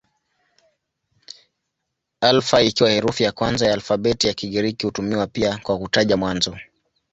[2.21, 6.55] Alfa ikiwa herufi ya kwanza ya alfabeti ya Kigiriki hutumiwa pia kwa kutaja mwanzo.